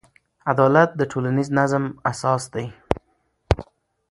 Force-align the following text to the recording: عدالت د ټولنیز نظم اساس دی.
عدالت 0.51 0.89
د 0.95 1.01
ټولنیز 1.11 1.47
نظم 1.59 1.83
اساس 2.11 2.43
دی. 2.53 2.67